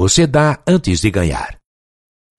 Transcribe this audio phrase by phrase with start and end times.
[0.00, 1.58] Você dá antes de ganhar.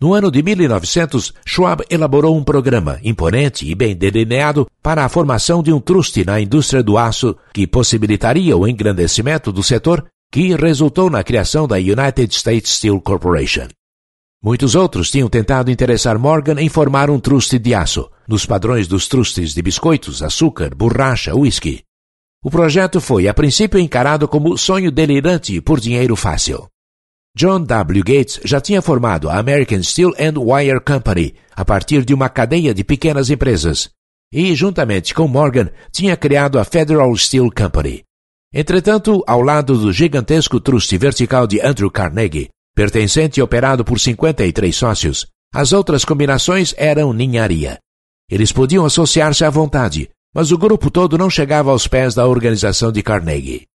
[0.01, 5.61] No ano de 1900, Schwab elaborou um programa imponente e bem delineado para a formação
[5.61, 11.07] de um truste na indústria do aço que possibilitaria o engrandecimento do setor, que resultou
[11.07, 13.67] na criação da United States Steel Corporation.
[14.43, 19.07] Muitos outros tinham tentado interessar Morgan em formar um truste de aço, nos padrões dos
[19.07, 21.83] trustes de biscoitos, açúcar, borracha, whisky.
[22.43, 26.70] O projeto foi, a princípio, encarado como sonho delirante por dinheiro fácil.
[27.35, 28.03] John W.
[28.03, 32.73] Gates já tinha formado a American Steel and Wire Company a partir de uma cadeia
[32.73, 33.89] de pequenas empresas
[34.33, 38.03] e, juntamente com Morgan, tinha criado a Federal Steel Company.
[38.53, 44.75] Entretanto, ao lado do gigantesco truste vertical de Andrew Carnegie, pertencente e operado por 53
[44.75, 47.77] sócios, as outras combinações eram ninharia.
[48.29, 52.91] Eles podiam associar-se à vontade, mas o grupo todo não chegava aos pés da organização
[52.91, 53.70] de Carnegie.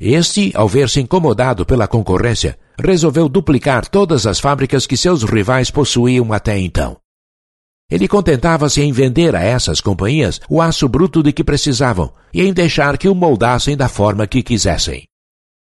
[0.00, 6.32] Este, ao ver-se incomodado pela concorrência, resolveu duplicar todas as fábricas que seus rivais possuíam
[6.32, 6.96] até então.
[7.90, 12.52] Ele contentava-se em vender a essas companhias o aço bruto de que precisavam e em
[12.52, 15.04] deixar que o moldassem da forma que quisessem.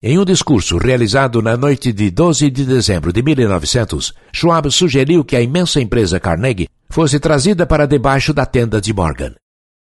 [0.03, 5.37] Em um discurso realizado na noite de 12 de dezembro de 1900, Schwab sugeriu que
[5.37, 9.35] a imensa empresa Carnegie fosse trazida para debaixo da tenda de Morgan.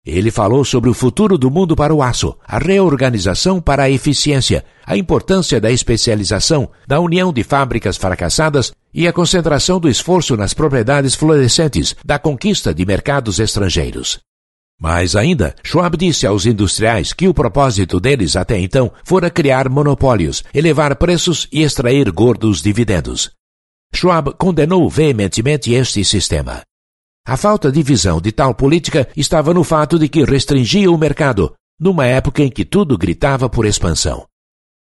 [0.07, 4.63] Ele falou sobre o futuro do mundo para o aço, a reorganização para a eficiência,
[4.85, 10.53] a importância da especialização, da união de fábricas fracassadas e a concentração do esforço nas
[10.53, 14.21] propriedades florescentes, da conquista de mercados estrangeiros.
[14.79, 20.45] Mais ainda, Schwab disse aos industriais que o propósito deles até então fora criar monopólios,
[20.53, 23.31] elevar preços e extrair gordos dividendos.
[23.95, 26.63] Schwab condenou veementemente este sistema.
[27.27, 31.55] A falta de visão de tal política estava no fato de que restringia o mercado,
[31.81, 34.27] numa época em que tudo gritava por expansão.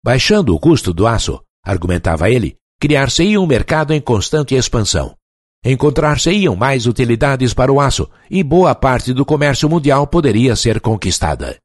[0.03, 5.15] Baixando o custo do aço, argumentava ele, criar-se-ia um mercado em constante expansão.
[5.63, 11.57] Encontrar-se-iam mais utilidades para o aço e boa parte do comércio mundial poderia ser conquistada.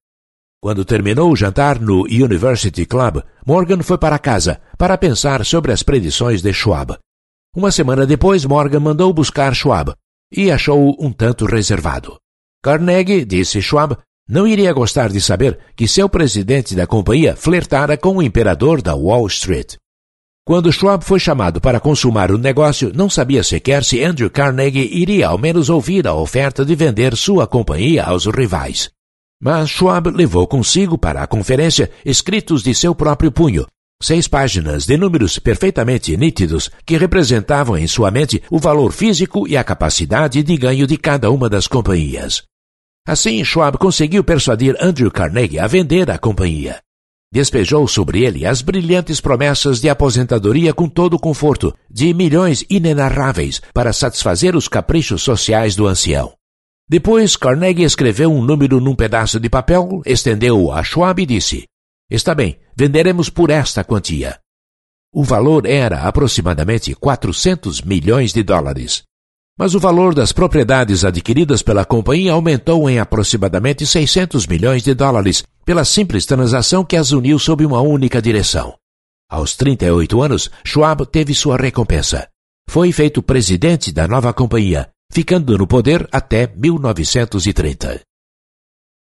[0.63, 5.83] Quando terminou o jantar no University Club, Morgan foi para casa para pensar sobre as
[5.83, 6.97] predições de Schwab.
[7.57, 9.93] Uma semana depois, Morgan mandou buscar Schwab,
[10.33, 12.19] e achou-o um tanto reservado.
[12.63, 13.97] Carnegie, disse Schwab,
[14.29, 18.95] não iria gostar de saber que seu presidente da companhia flertara com o imperador da
[18.95, 19.75] Wall Street.
[20.47, 25.29] Quando Schwab foi chamado para consumar o negócio, não sabia sequer se Andrew Carnegie iria
[25.29, 28.91] ao menos ouvir a oferta de vender sua companhia aos rivais.
[29.43, 33.67] Mas Schwab levou consigo para a conferência escritos de seu próprio punho,
[34.03, 39.59] Seis páginas de números perfeitamente nítidos que representavam em sua mente o valor físico e
[39.59, 42.43] a capacidade de ganho de cada uma das companhias.
[43.07, 46.81] Assim, Schwab conseguiu persuadir Andrew Carnegie a vender a companhia.
[47.31, 53.61] Despejou sobre ele as brilhantes promessas de aposentadoria com todo o conforto, de milhões inenarráveis
[53.75, 56.33] para satisfazer os caprichos sociais do ancião.
[56.89, 61.67] Depois, Carnegie escreveu um número num pedaço de papel, estendeu-o a Schwab e disse:
[62.11, 64.41] Está bem, venderemos por esta quantia.
[65.15, 69.03] O valor era aproximadamente 400 milhões de dólares.
[69.57, 75.45] Mas o valor das propriedades adquiridas pela companhia aumentou em aproximadamente 600 milhões de dólares
[75.65, 78.75] pela simples transação que as uniu sob uma única direção.
[79.31, 82.27] Aos 38 anos, Schwab teve sua recompensa.
[82.69, 88.01] Foi feito presidente da nova companhia, ficando no poder até 1930.